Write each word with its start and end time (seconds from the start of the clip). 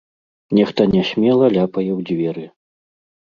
Нехта 0.59 0.81
нясмела 0.93 1.45
ляпае 1.57 1.85
ў 1.89 1.99
дзверы. 2.11 2.45